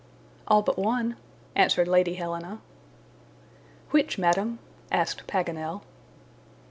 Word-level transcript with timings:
"All 0.47 0.63
but 0.63 0.79
one," 0.79 1.15
answered 1.55 1.87
Lady 1.87 2.15
Helena. 2.15 2.59
"Which, 3.91 4.17
Madam?" 4.17 4.57
asked 4.91 5.27
Paganel. 5.27 5.83